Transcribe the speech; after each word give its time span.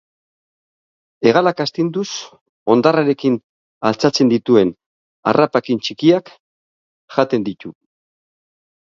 Hegalak 1.31 1.59
astinduz 1.65 2.05
hondarrarekin 2.73 3.35
altxatzen 3.89 4.31
dituen 4.31 4.71
harrapakin 5.33 5.83
txikiak 5.83 6.31
jaten 7.19 7.45
ditu. 7.51 7.73